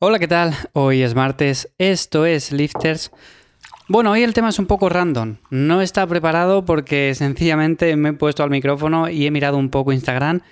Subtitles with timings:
[0.00, 0.54] Hola, ¿qué tal?
[0.74, 3.10] Hoy es martes, esto es Lifters.
[3.88, 5.38] Bueno, hoy el tema es un poco random.
[5.50, 9.92] No está preparado porque sencillamente me he puesto al micrófono y he mirado un poco
[9.92, 10.42] Instagram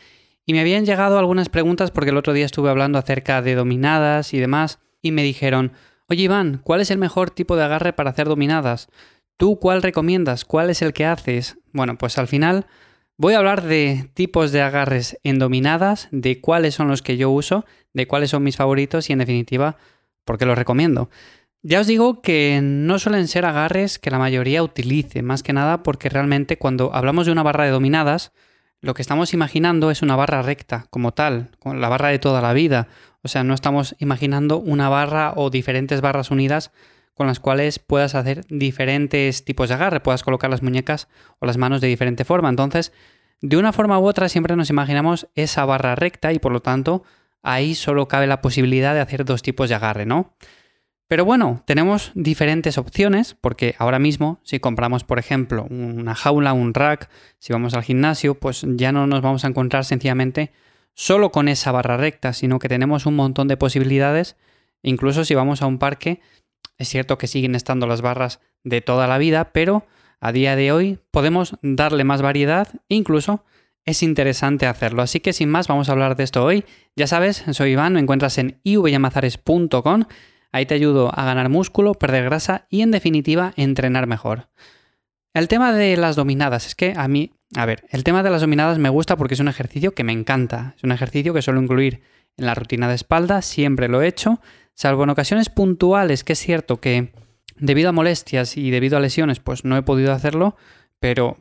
[0.46, 4.34] y me habían llegado algunas preguntas porque el otro día estuve hablando acerca de dominadas
[4.34, 5.70] y demás y me dijeron,
[6.08, 8.88] oye Iván, ¿cuál es el mejor tipo de agarre para hacer dominadas?
[9.36, 10.44] ¿Tú cuál recomiendas?
[10.44, 11.56] ¿Cuál es el que haces?
[11.70, 12.66] Bueno, pues al final
[13.18, 17.30] voy a hablar de tipos de agarres en dominadas, de cuáles son los que yo
[17.30, 19.76] uso, de cuáles son mis favoritos y en definitiva,
[20.24, 21.10] por qué los recomiendo.
[21.62, 25.82] Ya os digo que no suelen ser agarres que la mayoría utilice, más que nada
[25.82, 28.32] porque realmente cuando hablamos de una barra de dominadas,
[28.80, 32.52] lo que estamos imaginando es una barra recta, como tal, la barra de toda la
[32.52, 32.88] vida.
[33.22, 36.70] O sea, no estamos imaginando una barra o diferentes barras unidas
[37.16, 41.08] con las cuales puedas hacer diferentes tipos de agarre, puedas colocar las muñecas
[41.38, 42.50] o las manos de diferente forma.
[42.50, 42.92] Entonces,
[43.40, 47.04] de una forma u otra siempre nos imaginamos esa barra recta y por lo tanto
[47.42, 50.34] ahí solo cabe la posibilidad de hacer dos tipos de agarre, ¿no?
[51.08, 56.74] Pero bueno, tenemos diferentes opciones porque ahora mismo si compramos, por ejemplo, una jaula, un
[56.74, 57.08] rack,
[57.38, 60.52] si vamos al gimnasio, pues ya no nos vamos a encontrar sencillamente
[60.92, 64.36] solo con esa barra recta, sino que tenemos un montón de posibilidades.
[64.82, 66.20] Incluso si vamos a un parque,
[66.78, 69.86] es cierto que siguen estando las barras de toda la vida, pero
[70.20, 73.44] a día de hoy podemos darle más variedad incluso
[73.86, 75.02] es interesante hacerlo.
[75.02, 76.64] Así que sin más, vamos a hablar de esto hoy.
[76.96, 80.04] Ya sabes, soy Iván, me encuentras en ivyamazares.com.
[80.50, 84.48] Ahí te ayudo a ganar músculo, perder grasa y en definitiva entrenar mejor.
[85.32, 88.40] El tema de las dominadas, es que a mí, a ver, el tema de las
[88.40, 90.74] dominadas me gusta porque es un ejercicio que me encanta.
[90.76, 92.02] Es un ejercicio que suelo incluir
[92.36, 94.40] en la rutina de espalda, siempre lo he hecho,
[94.76, 97.12] salvo en ocasiones puntuales, que es cierto que
[97.58, 100.54] debido a molestias y debido a lesiones, pues no he podido hacerlo,
[101.00, 101.38] pero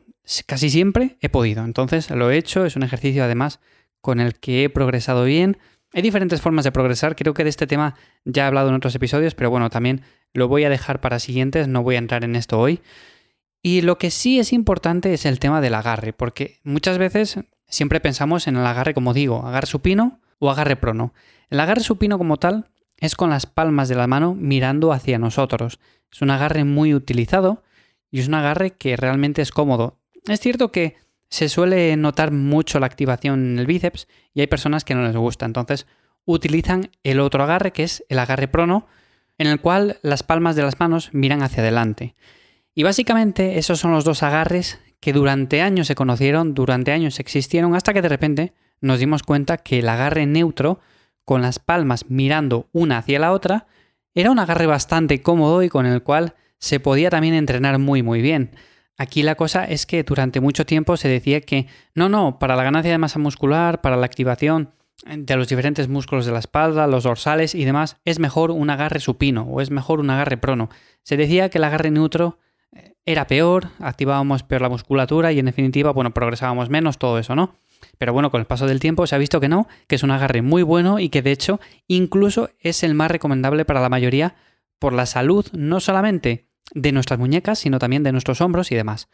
[0.48, 1.64] casi siempre he podido.
[1.64, 3.60] Entonces lo he hecho, es un ejercicio además
[4.02, 5.58] con el que he progresado bien.
[5.94, 8.96] Hay diferentes formas de progresar, creo que de este tema ya he hablado en otros
[8.96, 10.02] episodios, pero bueno, también
[10.34, 12.82] lo voy a dejar para siguientes, no voy a entrar en esto hoy.
[13.62, 18.00] Y lo que sí es importante es el tema del agarre, porque muchas veces siempre
[18.00, 21.14] pensamos en el agarre como digo, agarre supino o agarre prono.
[21.50, 22.70] El agarre supino como tal
[23.00, 25.80] es con las palmas de la mano mirando hacia nosotros.
[26.12, 27.64] Es un agarre muy utilizado
[28.12, 30.00] y es un agarre que realmente es cómodo.
[30.28, 30.96] Es cierto que
[31.30, 35.16] se suele notar mucho la activación en el bíceps y hay personas que no les
[35.16, 35.46] gusta.
[35.46, 35.86] Entonces
[36.26, 38.88] utilizan el otro agarre que es el agarre prono,
[39.38, 42.16] en el cual las palmas de las manos miran hacia adelante.
[42.74, 47.76] Y básicamente esos son los dos agarres que durante años se conocieron, durante años existieron,
[47.76, 50.80] hasta que de repente nos dimos cuenta que el agarre neutro,
[51.26, 53.68] con las palmas mirando una hacia la otra,
[54.14, 58.22] era un agarre bastante cómodo y con el cual se podía también entrenar muy muy
[58.22, 58.52] bien.
[58.98, 62.64] Aquí la cosa es que durante mucho tiempo se decía que no, no, para la
[62.64, 64.72] ganancia de masa muscular, para la activación
[65.06, 69.02] de los diferentes músculos de la espalda, los dorsales y demás, es mejor un agarre
[69.02, 70.70] supino o es mejor un agarre prono.
[71.04, 72.40] Se decía que el agarre neutro
[72.72, 77.36] eh, era peor, activábamos peor la musculatura y en definitiva, bueno, progresábamos menos, todo eso,
[77.36, 77.56] ¿no?
[77.98, 80.12] Pero bueno, con el paso del tiempo se ha visto que no, que es un
[80.12, 84.36] agarre muy bueno y que de hecho incluso es el más recomendable para la mayoría
[84.80, 89.08] por la salud, no solamente de nuestras muñecas, sino también de nuestros hombros y demás.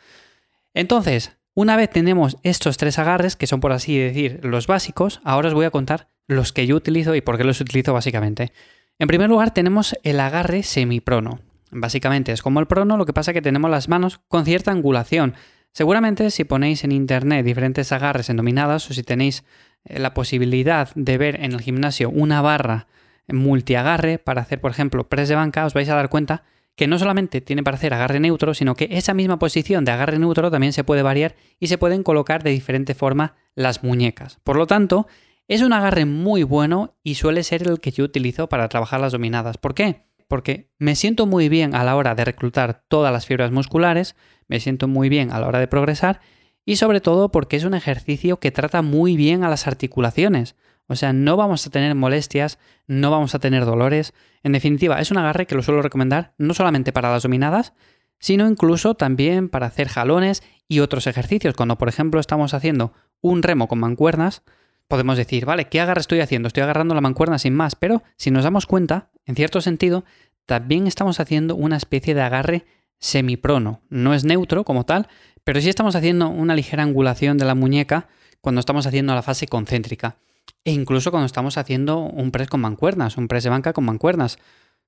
[0.74, 5.50] Entonces, una vez tenemos estos tres agarres, que son por así decir los básicos, ahora
[5.50, 8.54] os voy a contar los que yo utilizo y por qué los utilizo básicamente.
[9.00, 11.40] En primer lugar tenemos el agarre semiprono.
[11.72, 14.72] Básicamente es como el prono, lo que pasa es que tenemos las manos con cierta
[14.72, 15.36] angulación.
[15.74, 19.44] Seguramente si ponéis en internet diferentes agarres en dominadas o si tenéis
[19.86, 22.88] eh, la posibilidad de ver en el gimnasio una barra
[23.28, 26.44] multiagarre para hacer, por ejemplo, press de banca, os vais a dar cuenta
[26.76, 30.20] que no solamente tiene para hacer agarre neutro, sino que esa misma posición de agarre
[30.20, 34.40] neutro también se puede variar y se pueden colocar de diferente forma las muñecas.
[34.44, 35.08] Por lo tanto,
[35.48, 39.12] es un agarre muy bueno y suele ser el que yo utilizo para trabajar las
[39.12, 39.58] dominadas.
[39.58, 40.06] ¿Por qué?
[40.32, 44.16] Porque me siento muy bien a la hora de reclutar todas las fibras musculares,
[44.48, 46.22] me siento muy bien a la hora de progresar
[46.64, 50.56] y sobre todo porque es un ejercicio que trata muy bien a las articulaciones.
[50.88, 54.14] O sea, no vamos a tener molestias, no vamos a tener dolores.
[54.42, 57.74] En definitiva, es un agarre que lo suelo recomendar no solamente para las dominadas,
[58.18, 61.56] sino incluso también para hacer jalones y otros ejercicios.
[61.56, 64.44] Cuando, por ejemplo, estamos haciendo un remo con mancuernas,
[64.92, 66.48] podemos decir, vale, ¿qué agarre estoy haciendo?
[66.48, 70.04] Estoy agarrando la mancuerna sin más, pero si nos damos cuenta, en cierto sentido,
[70.46, 72.66] también estamos haciendo una especie de agarre
[73.00, 73.82] semiprono.
[73.90, 75.08] No es neutro como tal,
[75.44, 78.08] pero sí estamos haciendo una ligera angulación de la muñeca
[78.42, 80.18] cuando estamos haciendo la fase concéntrica.
[80.64, 84.38] E incluso cuando estamos haciendo un press con mancuernas, un press de banca con mancuernas.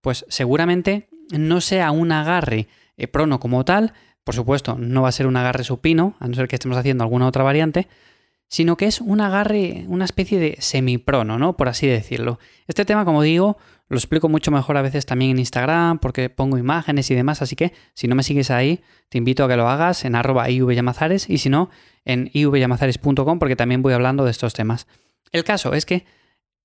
[0.01, 2.67] Pues seguramente no sea un agarre
[2.97, 6.35] eh, prono como tal, por supuesto, no va a ser un agarre supino, a no
[6.35, 7.87] ser que estemos haciendo alguna otra variante,
[8.47, 11.57] sino que es un agarre, una especie de semiprono, ¿no?
[11.57, 12.39] Por así decirlo.
[12.67, 13.57] Este tema, como digo,
[13.93, 17.55] Lo explico mucho mejor a veces también en Instagram porque pongo imágenes y demás, así
[17.55, 21.29] que si no me sigues ahí, te invito a que lo hagas en arroba ivyamazares
[21.29, 21.69] y si no,
[22.03, 24.87] en ivyamazares.com porque también voy hablando de estos temas.
[25.31, 26.05] El caso es que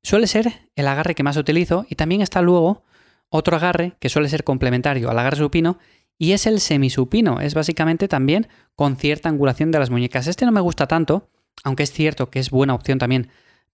[0.03, 2.85] suele ser el agarre que más utilizo y también está luego
[3.29, 5.77] otro agarre que suele ser complementario al agarre supino
[6.17, 7.43] y es el semisupino.
[7.43, 10.29] Es básicamente también con cierta angulación de las muñecas.
[10.29, 11.29] Este no me gusta tanto,
[11.63, 13.29] aunque es cierto que es buena opción también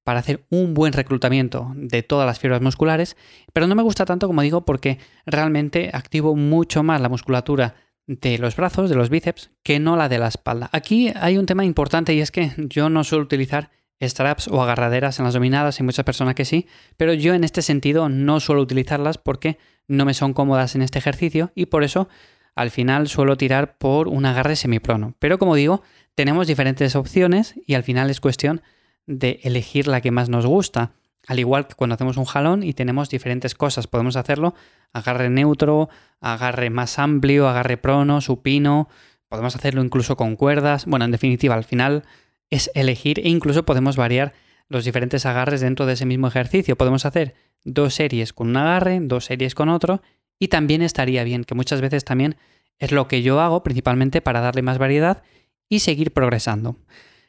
[0.05, 3.17] para hacer un buen reclutamiento de todas las fibras musculares,
[3.53, 7.75] pero no me gusta tanto como digo porque realmente activo mucho más la musculatura
[8.07, 10.69] de los brazos, de los bíceps, que no la de la espalda.
[10.73, 13.71] Aquí hay un tema importante y es que yo no suelo utilizar
[14.01, 16.67] straps o agarraderas en las dominadas, hay muchas personas que sí,
[16.99, 19.59] pero yo en este sentido no suelo utilizarlas porque
[19.89, 22.09] no me son cómodas en este ejercicio y por eso
[22.55, 25.15] al final suelo tirar por un agarre semiprono.
[25.19, 25.83] Pero como digo,
[26.15, 28.63] tenemos diferentes opciones y al final es cuestión
[29.07, 30.93] de elegir la que más nos gusta.
[31.27, 34.55] Al igual que cuando hacemos un jalón y tenemos diferentes cosas, podemos hacerlo
[34.93, 35.89] agarre neutro,
[36.21, 38.89] agarre más amplio, agarre prono, supino,
[39.29, 40.87] podemos hacerlo incluso con cuerdas.
[40.87, 42.05] Bueno, en definitiva, al final
[42.51, 44.33] es elegir e incluso podemos variar
[44.69, 46.77] los diferentes agarres dentro de ese mismo ejercicio.
[46.77, 47.35] Podemos hacer
[47.65, 50.03] dos series con un agarre, dos series con otro
[50.39, 52.37] y también estaría bien, que muchas veces también
[52.79, 55.23] es lo que yo hago principalmente para darle más variedad
[55.69, 56.77] y seguir progresando.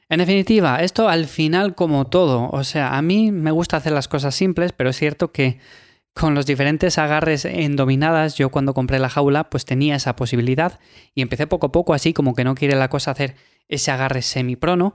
[0.07, 4.07] En definitiva, esto al final como todo, o sea, a mí me gusta hacer las
[4.07, 5.59] cosas simples, pero es cierto que
[6.13, 10.79] con los diferentes agarres en dominadas, yo cuando compré la jaula pues tenía esa posibilidad
[11.15, 13.35] y empecé poco a poco así como que no quiere la cosa hacer
[13.67, 14.93] ese agarre semiprono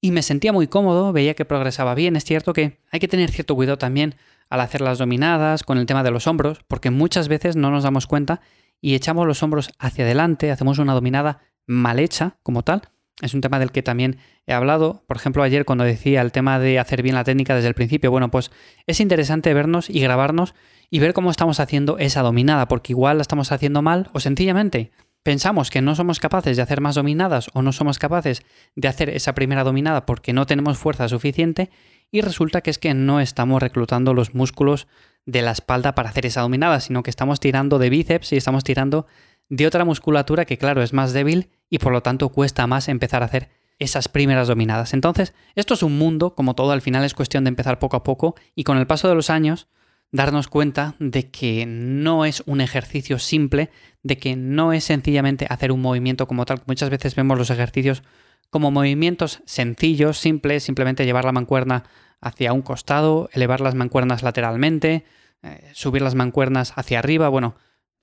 [0.00, 3.30] y me sentía muy cómodo, veía que progresaba bien, es cierto que hay que tener
[3.30, 4.16] cierto cuidado también
[4.50, 7.84] al hacer las dominadas, con el tema de los hombros, porque muchas veces no nos
[7.84, 8.40] damos cuenta
[8.80, 12.82] y echamos los hombros hacia adelante, hacemos una dominada mal hecha como tal.
[13.20, 15.02] Es un tema del que también he hablado.
[15.06, 18.10] Por ejemplo, ayer cuando decía el tema de hacer bien la técnica desde el principio,
[18.10, 18.50] bueno, pues
[18.86, 20.54] es interesante vernos y grabarnos
[20.90, 24.92] y ver cómo estamos haciendo esa dominada, porque igual la estamos haciendo mal o sencillamente
[25.22, 28.42] pensamos que no somos capaces de hacer más dominadas o no somos capaces
[28.76, 31.70] de hacer esa primera dominada porque no tenemos fuerza suficiente
[32.10, 34.86] y resulta que es que no estamos reclutando los músculos
[35.26, 38.64] de la espalda para hacer esa dominada, sino que estamos tirando de bíceps y estamos
[38.64, 39.06] tirando
[39.50, 43.22] de otra musculatura que claro es más débil y por lo tanto cuesta más empezar
[43.22, 44.92] a hacer esas primeras dominadas.
[44.92, 48.02] Entonces, esto es un mundo, como todo, al final es cuestión de empezar poco a
[48.02, 49.68] poco y con el paso de los años
[50.10, 53.70] darnos cuenta de que no es un ejercicio simple,
[54.02, 56.62] de que no es sencillamente hacer un movimiento como tal.
[56.66, 58.02] Muchas veces vemos los ejercicios
[58.50, 61.84] como movimientos sencillos, simples, simplemente llevar la mancuerna
[62.20, 65.04] hacia un costado, elevar las mancuernas lateralmente,
[65.42, 67.28] eh, subir las mancuernas hacia arriba.
[67.28, 67.56] Bueno,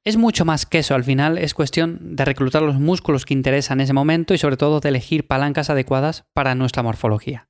[0.06, 0.96] es mucho más que eso.
[0.96, 4.56] Al final es cuestión de reclutar los músculos que interesan en ese momento y sobre
[4.56, 7.48] todo de elegir palancas adecuadas para nuestra morfología.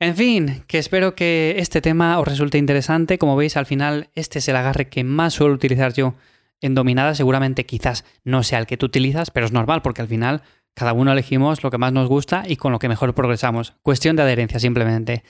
[0.00, 3.16] En fin, que espero que este tema os resulte interesante.
[3.16, 6.14] Como veis, al final este es el agarre que más suelo utilizar yo
[6.60, 7.14] en dominada.
[7.14, 10.42] Seguramente quizás no sea el que tú utilizas, pero es normal porque al final
[10.74, 13.74] cada uno elegimos lo que más nos gusta y con lo que mejor progresamos.
[13.82, 15.22] Cuestión de adherencia simplemente.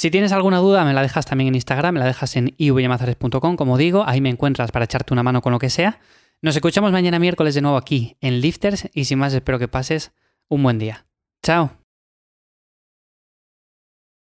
[0.00, 3.56] Si tienes alguna duda, me la dejas también en Instagram, me la dejas en ivyamazares.com,
[3.56, 6.00] como digo, ahí me encuentras para echarte una mano con lo que sea.
[6.40, 10.12] Nos escuchamos mañana miércoles de nuevo aquí en Lifters y sin más espero que pases
[10.48, 11.04] un buen día.
[11.42, 11.79] Chao.